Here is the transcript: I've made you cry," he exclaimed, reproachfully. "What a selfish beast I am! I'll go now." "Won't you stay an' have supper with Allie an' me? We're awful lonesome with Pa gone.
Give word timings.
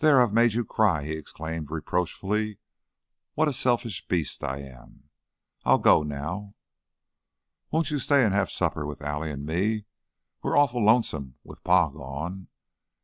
I've 0.03 0.33
made 0.33 0.53
you 0.53 0.65
cry," 0.65 1.03
he 1.03 1.11
exclaimed, 1.11 1.69
reproachfully. 1.69 2.57
"What 3.35 3.47
a 3.47 3.53
selfish 3.53 4.07
beast 4.07 4.43
I 4.43 4.57
am! 4.57 5.11
I'll 5.63 5.77
go 5.77 6.01
now." 6.01 6.55
"Won't 7.69 7.91
you 7.91 7.99
stay 7.99 8.23
an' 8.25 8.31
have 8.31 8.49
supper 8.49 8.83
with 8.83 9.03
Allie 9.03 9.29
an' 9.29 9.45
me? 9.45 9.85
We're 10.41 10.57
awful 10.57 10.83
lonesome 10.83 11.35
with 11.43 11.63
Pa 11.63 11.89
gone. 11.89 12.47